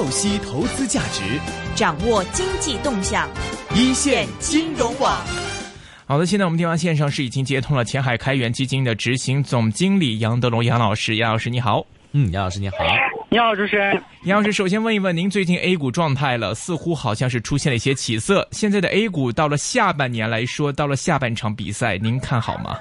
[0.00, 1.38] 透析投资价值，
[1.74, 3.28] 掌握经济动向，
[3.74, 5.14] 一线金融网。
[6.06, 11.84] 好的，现在我们电话线上是已经接通了前海开源基金的执行总经理杨德龙杨老师，杨老师你好。
[12.12, 12.76] 嗯，杨老师你好。
[13.28, 14.02] 你好，主持人。
[14.24, 18.48] 杨老师，首先问一问您最近 A 股状态了，似乎好像是出现了一些起色。
[18.52, 22.74] 现在的 A 股到了下半年来说，到了下半场比赛，您看好吗？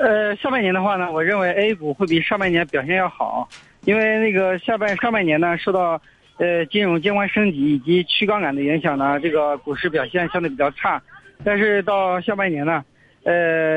[0.00, 3.48] 呃，下半年的话呢，我认为 A 股会比上半年表现要好，
[3.84, 6.00] 因为那个下半上半年呢，受到
[6.36, 11.02] 呃金融监管升级以及去杠杆的影响呢，这个股市表现相对比较差。
[11.42, 12.84] 但是到下半年呢，
[13.24, 13.76] 呃，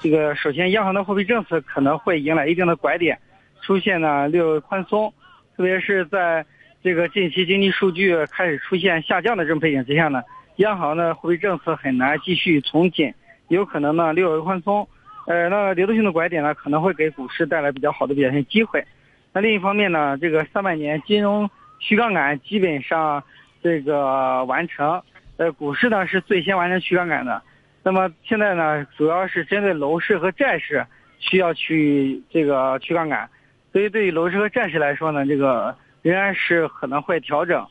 [0.00, 3.16] 这个首先央行的货币政策可能会迎来一定的拐点，
[3.62, 5.12] 出现呢略微宽松，
[5.56, 6.44] 特别是在
[6.82, 10.20] 这个近期经济数据开始出现下降的这种背景之下呢，
[10.56, 13.14] 央行的货币政策很难继续从紧，
[13.46, 14.88] 有可能呢略微宽松。
[15.26, 18.84] 呃，那流动性的拐点呢，可能会给股市带来比较好的表现机会。
[19.32, 23.22] 那另一方面呢，这个上半年金融去杠杆基本上
[23.62, 25.00] 这个完成，
[25.36, 27.40] 呃，股市呢是最先完成去杠杆的。
[27.82, 30.84] 那么现在呢，主要是针对楼市和债市
[31.18, 33.28] 需要去这个去杠杆。
[33.72, 37.64] 所以对于楼市和债市来说呢，这个仍然是可能会调整。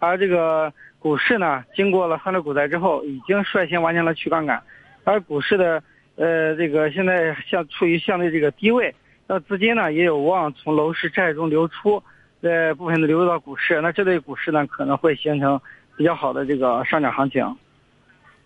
[0.00, 4.60] 而这个股市呢，经过了三轮股灾之后，已经率先完成了去杠杆，
[5.04, 5.82] 而股市的。
[6.16, 8.94] 呃，这个现在像处于相对这个低位，
[9.26, 12.02] 那资金呢也有望从楼市债中流出，
[12.40, 15.60] 呃部分的流入到股市，那这对股市呢可能会形成
[15.96, 17.56] 比较好的这个上涨行情。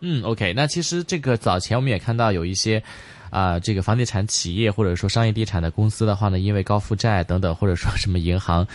[0.00, 2.82] 嗯，OK，那其实这个早前我们也看到有一些。
[3.30, 8.66] 啊，这个房地产企业或者说商业地产的公司的话呢，因为高负债等等，或者说什么银行，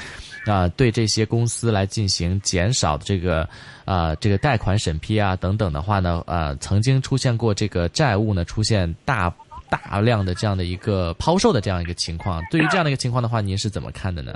[0.46, 3.46] 啊，对这些公司来进行减少这个
[3.84, 9.30] 啊这个贷款审批啊等等的话呢，呃，曾经出现过这个债务呢出现大
[9.70, 12.42] 大量的这样的一个抛售的这样一个情况。
[12.50, 14.34] 对于这样的一个情况的话，您是怎么看的呢？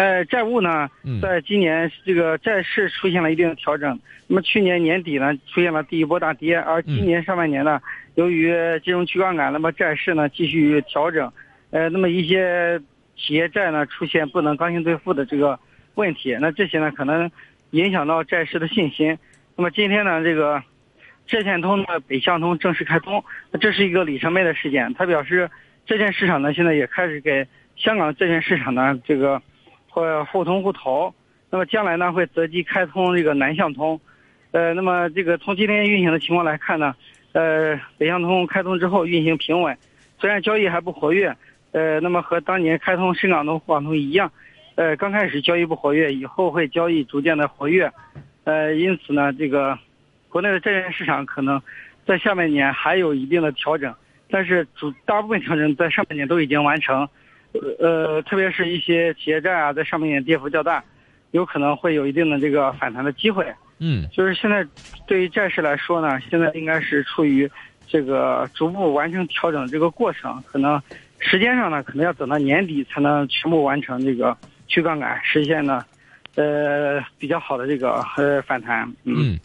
[0.00, 0.88] 呃，债务呢，
[1.20, 4.00] 在今年这个债市出现了一定的调整。
[4.28, 7.78] 那么去年年底呢，出现了第一波大跌，而今年上半年呢，
[8.14, 8.50] 由于
[8.82, 11.30] 金融去杠杆，那么债市呢继续调整。
[11.68, 12.80] 呃，那么一些
[13.14, 15.60] 企业债呢出现不能刚性兑付的这个
[15.96, 17.30] 问题，那这些呢可能
[17.72, 19.18] 影响到债市的信心。
[19.54, 20.62] 那么今天呢，这个
[21.26, 24.94] 债券通的北向通正式开通，那这是一个里程碑的事件。
[24.94, 25.50] 他表示，
[25.84, 27.46] 债券市场呢现在也开始给
[27.76, 29.42] 香港债券市场呢这个。
[29.90, 31.12] 或互通互投，
[31.50, 34.00] 那么将来呢会择机开通这个南向通，
[34.52, 36.94] 呃，那么这个从今天运行的情况来看呢，
[37.32, 39.76] 呃，北向通开通之后运行平稳，
[40.18, 41.36] 虽然交易还不活跃，
[41.72, 44.30] 呃，那么和当年开通深港通、沪港通一样，
[44.76, 47.90] 呃，刚开始交易不活跃，以后会交易逐渐的活跃，
[48.44, 49.76] 呃，因此呢，这个
[50.28, 51.60] 国内的债券市场可能
[52.06, 53.92] 在下半年还有一定的调整，
[54.30, 57.08] 但是主大部分调整在上半年都已经完成。
[57.78, 60.82] 呃，特别是一些企业债啊，在上面也跌幅较大，
[61.32, 63.46] 有可能会有一定的这个反弹的机会。
[63.78, 64.66] 嗯，就是现在
[65.06, 67.50] 对于债市来说呢，现在应该是处于
[67.86, 70.80] 这个逐步完成调整这个过程，可能
[71.18, 74.36] 时间上呢，可能要等到年底才能全部完成这个
[74.68, 75.84] 去杠杆，实现呢，
[76.36, 78.90] 呃，比较好的这个呃反弹。
[79.04, 79.38] 嗯。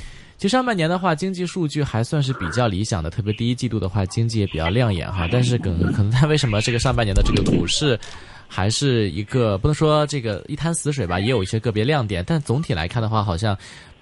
[0.45, 5.28] 其实上半年的话，经济数据还算是比较理想的，特别第一季度的话，经济也比较亮眼哈。
[5.31, 8.00] 但是可能可能它为什么这个上半年的这个股市，
[8.47, 12.23] 还是一个不能说这个一滩死水吧，也有一些个别亮点。
[12.28, 13.57] 但总体来看的话，好像，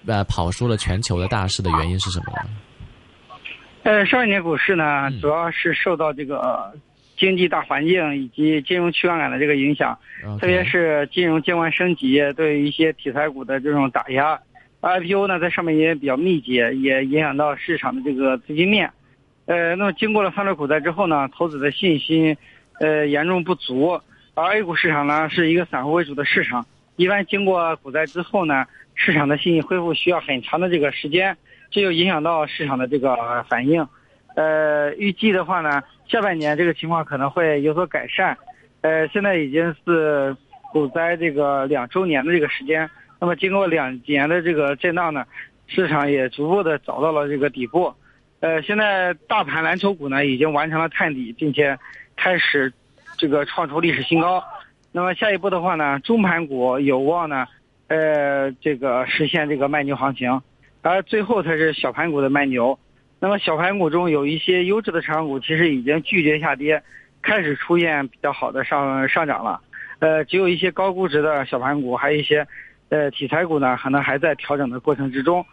[0.05, 2.49] 呃，跑输了全球的大势的原因是什么呢？
[3.83, 6.73] 呃，上半年股市呢，主要是受到这个
[7.17, 9.97] 经济大环境以及金融去杠杆的这个影响，
[10.41, 14.37] 特别是金融监管升级对一些题材股的这种打压。
[14.83, 18.91] IPO 呢，在上面也比较密集，也影响到市场的这个资金面。
[19.45, 22.35] 呃，那么经过了三轮股灾之后呢，投资的信心，
[22.81, 23.97] 呃，严重不足。
[24.33, 26.65] 而 A 股市场呢，是一个散户为主的市场，
[26.97, 31.37] 一般经过股灾之后呢，市场的信心恢复需要很长的这个时间，
[31.71, 33.15] 这就影响到市场的这个
[33.47, 33.87] 反应。
[34.35, 38.37] 呃，预计的话呢，下半年这个情况可能会有所改善。
[38.81, 40.35] 呃，现在已经是
[40.73, 42.89] 股灾这个两周年的这个时间。
[43.23, 45.25] 那么经过两年的这个震荡呢，
[45.65, 47.93] 市场也逐步的找到了这个底部，
[48.41, 51.79] 呃，现在大盘蓝筹股呢已经完成了探底，并且
[52.17, 52.73] 开始
[53.17, 54.43] 这个创出历史新高。
[54.91, 57.47] 那么下一步的话呢，中盘股有望呢，
[57.87, 60.41] 呃，这个实现这个卖牛行情，
[60.81, 62.77] 而最后才是小盘股的卖牛。
[63.21, 66.83] 那么小盘股中有一些优质的成长股，其实已经拒绝下跌，
[67.21, 69.61] 开始出现比较好的上上涨了。
[69.99, 72.45] 呃，只有一些高估值的小盘股，还有一些。
[72.93, 75.43] 呃，题材股呢，可能还在调整的过程之中，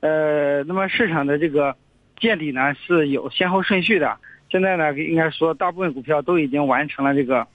[0.00, 1.76] 呃，那么市场的这个
[2.18, 4.16] 见底呢是有先后顺序的。
[4.50, 7.46] 现在呢，应该说大部分股票都已经完成了这个，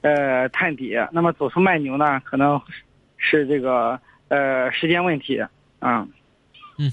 [0.00, 2.58] 呃探底，那么走出慢牛呢，可能
[3.18, 5.44] 是这个呃时间问题
[5.78, 6.08] 啊。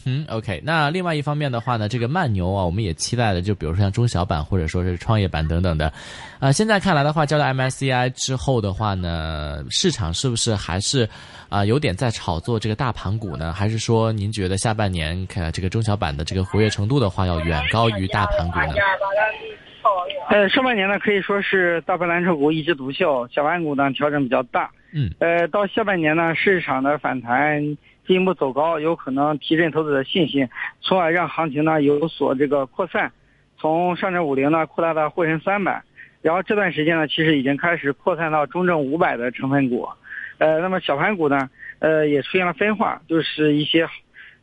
[0.05, 0.61] 哼，OK。
[0.63, 5.91] 那另外一方面的话呢，这个慢牛啊，我们也期待的，就比如说像中小板或者说是创业板等等的，
[6.39, 11.07] 啊，现在看来的话，交到 MSCI 之后的话呢，市场是不是还是
[11.49, 13.51] 啊有点在炒作这个大盘股呢？
[13.51, 18.75] 还是说您觉得下半年看这个中小板的这个活跃程度的话，要远高于大盘股呢？
[20.29, 24.71] 呃，上半年呢可以说是大盘蓝筹股一枝独秀，小盘股呢调整比较大。
[24.93, 25.11] 嗯。
[25.19, 27.61] 呃，到下半年呢，市场的反弹。
[28.05, 30.47] 进一步走高，有可能提振投资者信心，
[30.81, 33.11] 从而让行情呢有所这个扩散，
[33.57, 35.81] 从上证五零呢扩大到沪深三百，
[36.21, 39.87] 然后这段时间呢其实已经开始扩散到中证五百的成分股，
[40.37, 43.87] 呃，那么小盘股呢，呃也出现了分化，就是一些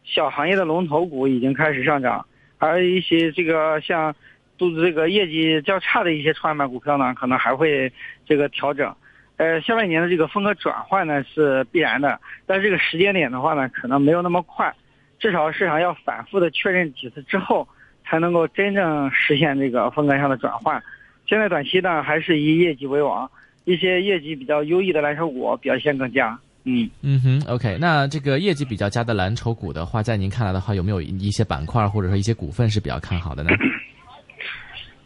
[0.05, 2.25] 小行业的龙头股已经开始上涨，
[2.59, 4.15] 而一些这个像
[4.57, 7.93] 都这个业绩较差的一些创业板股票呢，可能还会
[8.25, 8.95] 这个调整。
[9.41, 14.71] 呃，下半年的这个风格转换呢是必然的，但是这个时间点的话呢，可能没有那么快，
[15.19, 17.67] 至少市场要反复的确认几次之后，
[18.05, 20.83] 才能够真正实现这个风格上的转换。
[21.27, 23.31] 现在短期呢，还是以业绩为王，
[23.65, 26.39] 一些业绩比较优异的蓝筹股表现更佳。
[26.65, 33.49] 嗯嗯哼，OK，那这个业绩比较佳的蓝筹股的话，在您看来的话，有没有一些板块或者说一些股份是比较看好的呢？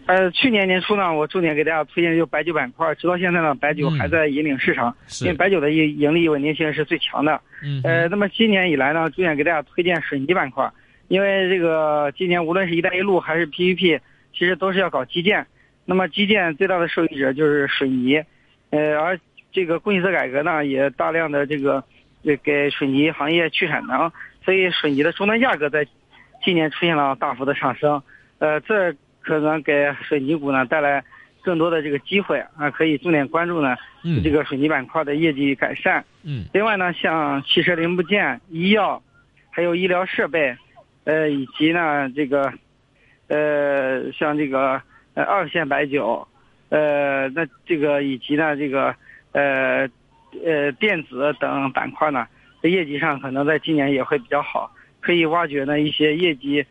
[0.07, 7.41] 呃，去年年初呢，我重点给大家推荐就白酒板块，直到现在呢，白酒还在引领市场，因为白酒的盈盈利稳定性是最强的。
[7.63, 7.81] 嗯。
[7.83, 10.71] 呃，那么今年以来呢，重点给大家推荐水泥板块，
[11.09, 13.99] 因为这个今年无论是一带一路还是 PPP，
[14.35, 15.47] 其实都是要搞基建。
[15.87, 18.23] 那么基建最大的受益者就是水泥，
[18.69, 19.19] 呃，而
[19.53, 21.83] 这个供给侧改革呢，也大量的这个
[22.43, 24.13] 给水泥行业去产能，
[24.45, 25.87] 所以水泥的终端价格在
[26.45, 28.03] 今年出现了大幅的上升。
[28.39, 28.95] 呃，这。
[29.25, 31.03] 可能给水泥股呢带来
[31.43, 33.77] 更多的这个机会啊，可以重点关注呢，
[34.23, 36.05] 这个水泥板块的业绩改善。
[36.23, 36.45] 嗯。
[36.53, 39.03] 另外呢，像汽车零部件、医药，
[39.51, 40.57] 还有医疗设备，
[41.05, 42.53] 呃，以及呢这个，
[43.29, 44.81] 呃，像这个
[45.13, 46.27] 呃二线白酒，
[46.71, 48.95] 呃，那这个以及呢这个
[49.33, 49.87] 呃
[50.45, 52.27] 呃电子等板块呢，
[52.63, 56.65] 在业绩上可能在今年也会比较好，可以挖掘呢一些业绩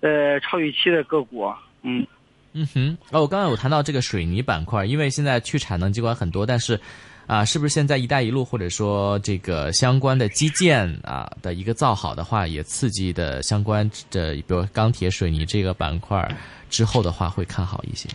[0.00, 1.52] 呃超预期的个股。
[1.84, 2.06] 嗯，
[2.52, 6.80] 嗯哼，哦，我刚才有谈到这个水泥板块，因为现在去产能机关很多，但是，
[7.26, 16.28] 啊，是不是现在“一带一路”或者说这个相关的基建啊的一个造好的话，也刺激的相关的，比如钢铁、水泥这个板块
[16.68, 18.08] 之后的话会看好一些？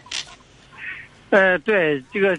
[1.30, 2.38] 呃，对这个。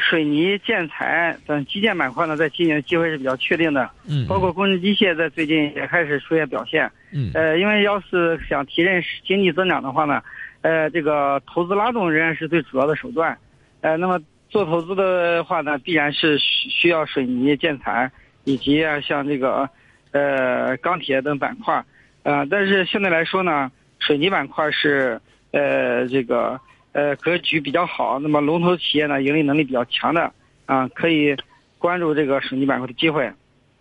[0.00, 3.90] 水泥、建材等基建板块呢，在今年机会是比较确定的。
[4.06, 6.88] 嗯，包括工程机械在最近也开始出现表现。
[7.10, 10.22] 嗯，呃，因为要是想提振经济增长的话呢，
[10.62, 13.36] 呃，这个投资拉动仍然是最主要的手段。
[13.80, 18.10] 呃，那么做投资的话呢，必然是需要水泥、建材
[18.44, 19.68] 以及啊像这个
[20.12, 21.84] 呃钢铁等板块。
[22.22, 25.20] 呃，但是现在来说呢，水泥板块是
[25.52, 26.60] 呃这个。
[26.92, 30.32] 呃，格局比较好，那么龙头企业呢，盈利能力比较强的
[30.66, 31.36] 啊，可以
[31.76, 33.30] 关注这个水泥板块的机会。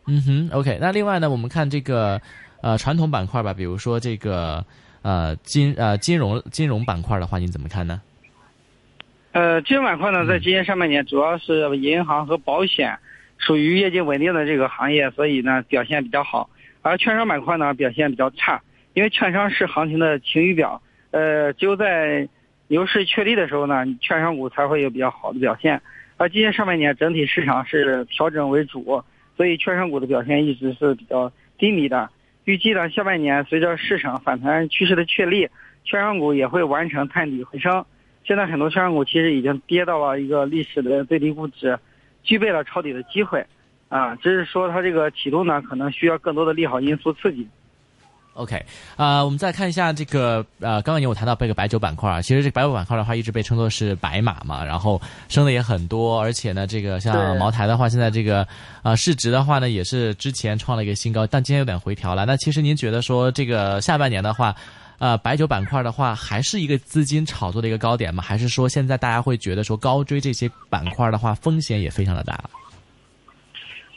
[0.06, 0.78] 嗯哼，OK。
[0.80, 2.22] 那另外呢，我们看这个
[2.62, 4.64] 呃传统板块吧，比如说这个
[5.08, 8.02] 呃金呃金融金融板块的话，您怎么看呢？
[9.32, 13.00] 呃，金融板块呢，在今年上半年主要是银行和保险
[13.38, 16.50] 属于业绩稳定的这个行业，所以呢表现比较好。
[16.82, 18.62] 而券商板块呢表现比较差，
[18.96, 22.28] 因为券商是行情的晴雨表，呃，只有在
[22.68, 25.82] 牛市确立的时候呢，券商股才会有比较好的表现。
[26.18, 29.02] 而今年上半年整体市场是调整为主，
[29.38, 32.10] 所以券商股的表现一直是比较低迷的。
[32.48, 35.50] 预计呢，下半年随着市场反弹趋势的确立，
[35.84, 37.84] 券商股也会完成探底回升。
[38.24, 41.78] 现在很多券商股其实已经跌到了一个历史的最低估值，
[42.24, 43.46] 具备了抄底的机会。
[43.90, 47.46] 啊，只是说它这个启动呢，可能需要更多的利好因素刺激。
[48.38, 48.64] OK，
[48.96, 58.48] 啊，我们再看一下这个，呃，刚刚有谈到这个白酒板块啊，其实这个白酒板块的话，一直被称作是白马嘛，然后升的也很多，而且呢，这个像茅台的话，现在这个
[58.84, 62.26] 啊市值的话呢，也是之前创了一个新高，但今天有点回调了。
[62.26, 64.56] 那其实您觉得说这个下半年的话，
[65.00, 68.22] 呃，白酒板块的话，还是一个资金炒作的一个高点吗？
[68.22, 72.40] 还是说现在大家会觉得说高追这些板块的话，风险也非常的大？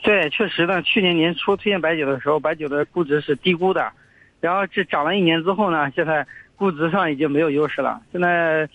[0.03, 3.87] 对，确实呢，去年年初推荐白酒的时候，白酒的估值是低估的。
[4.41, 6.25] 然后这涨了一年之后呢，现在
[6.57, 8.01] 估值上已经没有优势了。
[8.11, 8.67] 现在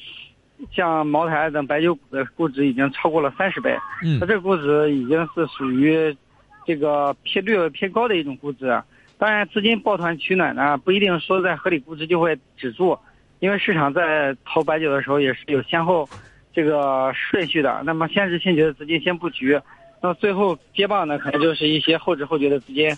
[0.73, 6.17] 像茅台等白酒股的估值已经超过了三十倍，嗯，那这个估值已经是属于
[6.65, 8.81] 这个偏略偏高的一种估值。
[9.19, 12.99] 当然，资金抱团取暖呢，不一定说在合理估值就会止住，
[13.41, 16.09] 因为市场在投白酒的时候也是有先后
[16.53, 17.83] 这个顺序的。
[17.85, 19.61] 那么先知先觉的资金先布局，
[20.01, 22.95] 那么最后接棒呢，可能就是一些后知后觉的资金。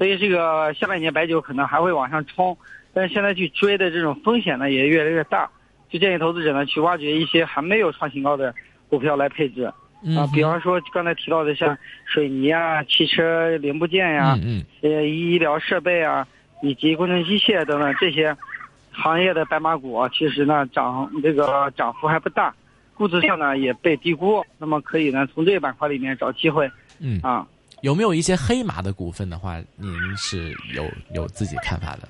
[0.00, 2.56] 所以这个下半年白酒可能还会往上冲，
[2.94, 5.46] 但是现在去追的这种风险呢也越来越大，
[5.90, 8.54] 就建议投资者呢去挖掘一些还没有创新高的
[8.88, 9.64] 股票来配置。
[10.16, 11.76] 啊，比方说刚才提到的像
[12.06, 16.26] 水泥啊、汽车零部件呀、嗯呃医疗设备啊，
[16.62, 18.34] 以及工程机械等等这些
[18.92, 22.54] 行业的白马股，其实呢涨这个涨幅还不大，
[22.94, 24.42] 估值上呢也被低估。
[24.56, 27.46] 那么可以呢从这个板块里面找机会嗯，啊。
[27.82, 30.84] 有没有一些黑马的股份的话，您是有
[31.14, 32.08] 有自己看法的？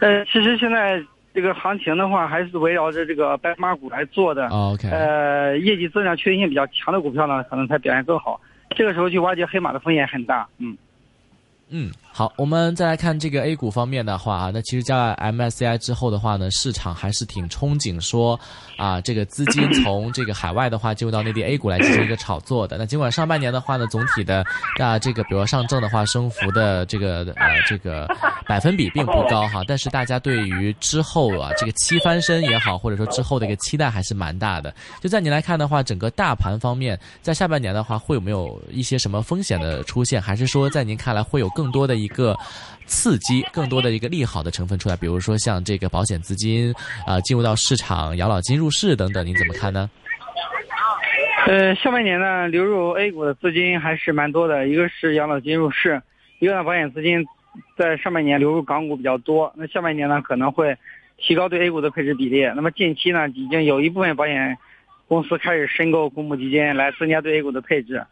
[0.00, 4.48] 呃，其实现在这个行情的话，还是围绕着这个白马股来做的。
[4.90, 8.40] 呃，业绩增长确定性比较强的股票呢，可能才表现更好。
[8.70, 10.46] 这个时候去挖掘黑马的风险很大。
[10.58, 10.76] 嗯。
[11.68, 18.38] 嗯，好，我们再来看这个 A 股方面的话啊，那其实加了 MSCI 之后的话呢，市场还是挺憧憬说
[18.76, 22.78] 啊，这个资金从这个海外的话进入到内地 A 股来进行一个炒作的。
[22.78, 24.44] 那尽管上半年的话呢，总体的
[24.78, 28.06] 啊这个比如说上证的话升幅的这个呃这个
[28.46, 34.72] 百分比并不高哈，但是大家对于之后啊这个七翻身也好，或者说之后的一个期待还是蛮大的。
[35.00, 42.36] 就在您来看的话，整个大盘方面，在下半年的话会有没有一些什么风险的出现，还是说在您看来会有更多的一个
[42.84, 44.96] 刺激，更多的一个利好的成分出来？
[44.96, 46.70] 比如说像这个保险资金
[47.06, 49.88] 啊、进入到市场，养老金入市等等，您怎么看呢？
[51.46, 56.02] 呃，下半年呢，流入 A 股的资金还是蛮多的，一个是养老金入市，
[56.40, 57.24] 一个保险资金
[57.78, 60.76] 在上半年流入港股比较多，那下半年呢可能会
[61.16, 62.44] 提高对 A 股的配置比例。
[62.54, 64.58] 那么近期呢，已经有一部分保险
[65.06, 68.04] 公司开始申购公募基金来增加对 A 股的配置，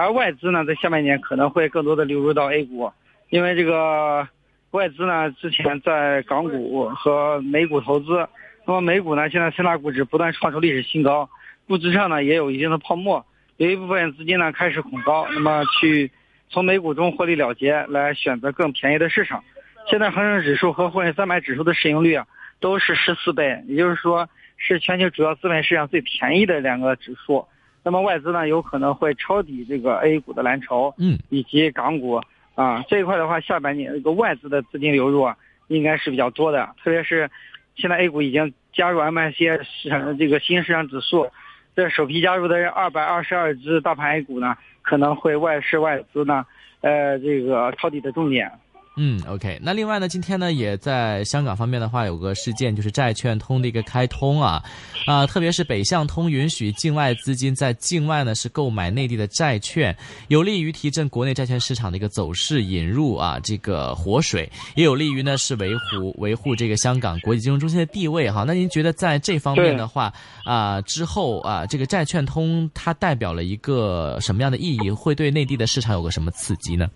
[0.00, 2.90] 而外资呢在下半年可能会更多的流入到 A 股，
[3.28, 4.26] 因为这个
[4.70, 8.26] 外资呢之前在港股和美股投资，
[8.66, 11.28] 那么美股呢现在三大股指不断创出历史新高。
[11.68, 13.24] 估值上呢也有一定的泡沫，
[13.58, 16.10] 有一部分资金呢开始恐高，那么去
[16.48, 19.44] 从美股中获利了结，来选择更便宜的市场。
[19.88, 22.26] 现在恒生指数和沪深三百指数的市盈率啊
[22.58, 27.46] 都是十四倍，也就是说是全球主要资本市场最便宜的两个指数。
[27.82, 32.20] 那么外资呢有可能会抄底这个 A 股的蓝筹，嗯，以及港股
[32.54, 35.36] 啊这一块的话，下半年这个外资的资金流入啊
[35.68, 37.30] 应该是比较多的，特别是
[37.76, 41.28] 现在 A 股已经加入 MSCI 市场的这个新市场指数。
[41.76, 46.44] 这首批加入的二百二十二只大盘 A 股呢，可能会外是外资呢，
[46.80, 48.50] 呃，这个抄底的重点。
[48.96, 49.58] 嗯，OK。
[49.62, 54.62] 那另外呢，今天呢，也在香港方面的话，有个事件就是债券通的一个开通啊，
[55.06, 59.96] 啊，特别是北向通允许境外资金在境外呢是购买内地的债券，
[60.28, 68.44] 有利于提振国内债券市场的一个走势，引入啊这个活水，也有利于呢是维护维护这个香港国际金融中心的地位哈。
[68.46, 70.12] 那您觉得在这方面的话
[70.44, 74.90] 啊，之后啊，这个债券通它代表了一个什么样的意义？
[74.90, 76.88] 会对内地的市场有个什么刺激呢？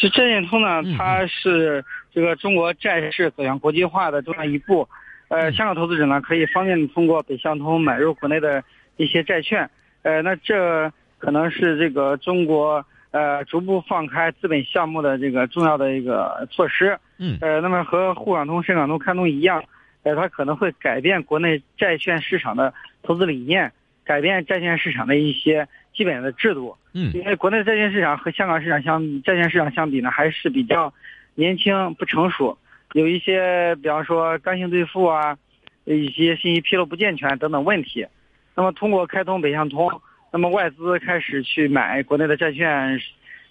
[0.00, 4.88] 是债券通呢，它是这个中国债市走向国际化的重要一步。
[5.28, 8.64] 呃，香港投资者呢可以方便的通过北向通买入国内的
[8.96, 9.68] 一些债券。
[10.02, 16.98] 呃，那这可能是这个中国呃逐步放开资本项目的这个重要的一个措施。
[17.18, 17.36] 嗯。
[17.42, 19.62] 呃，那么和沪港通、深港通开通一样，
[20.02, 23.70] 呃，它可能会改变国内债券市场的投资理念，
[24.02, 25.68] 改变债券市场的一些
[26.00, 26.74] 基本的制度。
[26.94, 30.94] 嗯，因为国内债券市场和香港市场相债券市场相比呢，还是比较
[31.34, 32.56] 年轻不成熟，
[32.94, 35.36] 有一些比方说刚性兑付啊，
[35.84, 38.06] 一些信息披露不健全等等问题。
[38.54, 40.00] 那么通过开通北向通，
[40.32, 42.98] 那么外资开始去买国内的债券，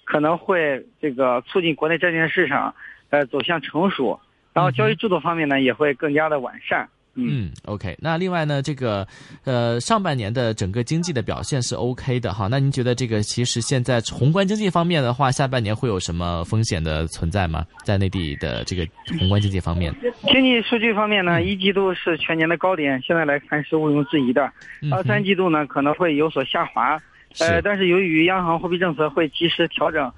[0.05, 2.73] 可能会这个促进国内债券市场
[3.11, 4.19] 呃走向成熟，
[4.53, 6.89] 然后交易制度方面呢也会更加的完善。
[7.27, 7.95] 嗯，OK。
[7.99, 9.07] 那另外呢，这个
[9.43, 12.47] 呃上半年的整个经济的表现是 OK 的哈。
[12.49, 17.65] 那您觉得这个其实现在宏观经济方面的话，下半年会有什么风险的存在吗？
[17.83, 19.93] 在内地的这个宏观经济方面，
[20.27, 24.51] 经济数据方面呢，一季度是全年的高点，现在来看是毋庸置疑的。
[24.91, 26.97] 二三季度呢可能会有所下滑，
[27.39, 30.11] 呃，但是由于央行货币政策会及时调整，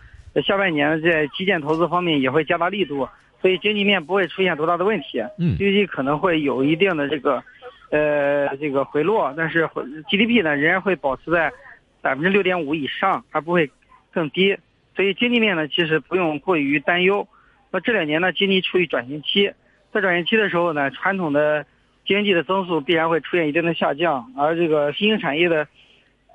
[0.45, 3.07] 下半年在基建投资方面也会加大力度。
[3.41, 7.43] 所以经济面不会出现多大的问题，嗯，经济可能会有一定的这个，
[7.89, 9.67] 呃，这个回落，但是
[10.07, 11.51] GDP 呢仍然会保持在
[12.01, 13.71] 百分之六点五以上，而不会
[14.11, 14.55] 更低。
[14.95, 17.27] 所以经济面呢其实不用过于担忧。
[17.71, 19.51] 那这两年呢经济处于转型期，
[19.91, 21.65] 在转型期的时候呢，传统的
[22.05, 25.67] 经济的增速必然会出现一定的下降，而这个新兴产业的，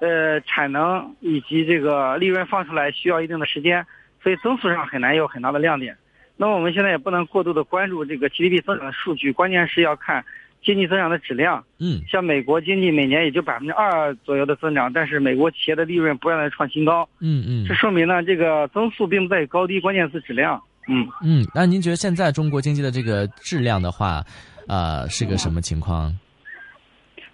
[0.00, 3.86] 呃，产能以及这个利润放出来需要一定的时间，
[4.22, 5.96] 所以增速上很难有很大的亮点。
[6.36, 10.24] 那么我们现在也不能过度的关注这个 GDP 增长的数据，关键是要看
[10.62, 11.64] 经济增长的质量。
[11.78, 20.62] 嗯像美国经济每年也就百分之二左右的增长，但是美国企业的利润不断的创新高，嗯嗯这说明呢，这个增速并不在于高低，关键是质量。
[20.88, 24.22] 嗯，嗯，那您觉得现在中国经济的这个质量的话，
[24.68, 26.16] 呃，是个什么情况？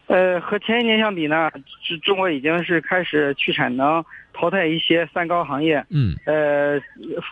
[0.06, 1.50] 呃，和前一年相比呢，
[1.86, 6.80] 中中国已经是开始去产能，淘汰一些三高行业，嗯呃，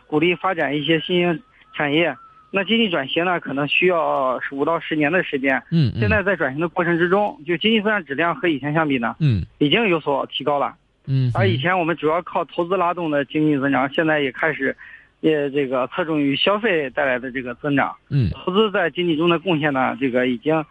[0.07, 2.17] 鼓励发展一些新兴产业。
[2.53, 5.62] 那经济转型呢，可能需要五到十年的时间。
[5.71, 10.75] 嗯，现在在转型的过程之中，就经济增长质量和以前相比呢，嗯已经有所提高了。
[11.07, 14.77] 嗯，而以前我们主要靠投资拉动的经济增长，现在也开始，
[15.21, 17.95] 也这个侧重于消费带来的这个增长。
[18.09, 20.65] 嗯投资在经济中的贡献呢，这个已经呃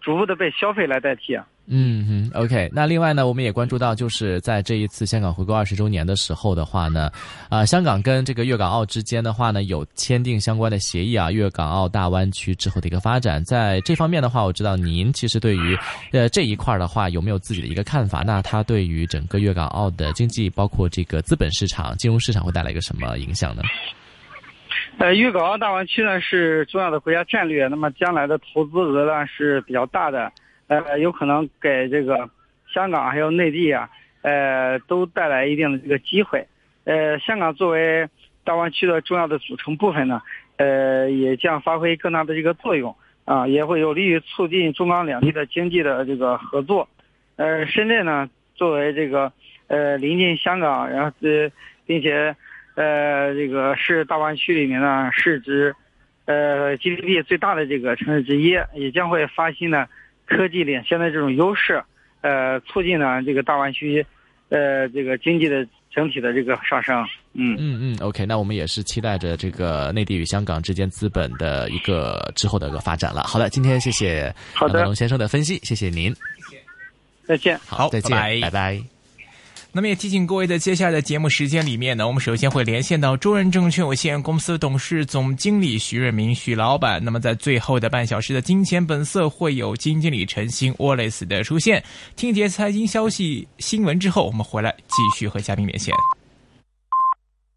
[0.00, 1.46] 逐步的被消费来代替啊。
[1.66, 2.70] 嗯哼，OK。
[2.74, 7.10] 那另外呢，我们也关注到，就是在这一次香港回归二十周年的时候的话呢，
[7.48, 15.74] 啊、香港跟这个粤港澳之间的话呢，有签订相关的协议啊，粤港澳大湾区之后的一个发展，在这方面的话，我知道您其实对于
[16.12, 18.22] 呃这一块的话，有没有自己的一个看法？
[18.22, 23.62] 那它对于整个粤港澳的经济，包括这个资本市场、金融市场，会带来一个什么影响呢？
[24.98, 30.32] 呃，粤港澳大湾区呢是重要的国家战略，那么将来的投资额呢是比较大的，
[30.68, 32.30] 呃，有可能给这个
[32.72, 33.90] 香港还有内地啊，
[34.22, 36.46] 呃，都带来一定的这个机会。
[36.84, 38.08] 呃，香港作为
[38.44, 40.22] 大湾区的重要的组成部分呢，
[40.56, 42.96] 呃，也将发挥更大的这个作用
[43.26, 46.88] 啊，也会有利于促进中港两地的经济的这个合作。
[47.36, 49.30] 呃，深圳呢作为这个
[49.66, 51.50] 呃临近香港，然后呃，
[51.84, 52.34] 并且。
[52.74, 55.74] 呃，这个是大湾区里面呢市值，
[56.24, 59.86] 呃 GDP 最大的这个城市之一，也将会发新呢
[60.26, 61.82] 科技领先的这种优势，
[62.22, 64.04] 呃，促进呢这个大湾区，
[64.48, 67.06] 呃，这个经济的整体的这个上升。
[67.32, 73.24] 嗯嗯嗯，OK，那我们也是期待着这个内地与香港之间资本的一个之后的一个发展了。
[73.24, 76.14] 好的，今天谢谢好的龙先生的分析，谢谢您。
[77.24, 77.58] 再见。
[77.66, 78.93] 好再见，拜拜拜拜
[79.76, 87.04] 那么也提醒各位，在接下来的节目时间里面呢，我们首先会连线到中人证券有限公司董事总经理徐瑞明徐老板。
[87.04, 91.82] 那么在最后的半小时的金钱本色，会有基金经理陈星 Wallace 的出现。
[92.14, 95.92] 听节财经消息新闻之后，我们回来继续和嘉宾连线。